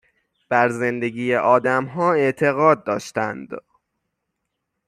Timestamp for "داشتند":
2.83-3.49